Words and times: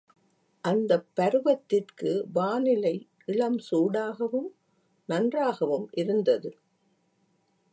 அந்தப் 0.63 1.07
பருவத்திற்கு 1.15 2.25
வானிலை 2.33 2.93
இளம்சூடாகவும் 3.27 4.49
நன்றாகவும் 5.09 5.87
இருந்தது. 5.91 6.51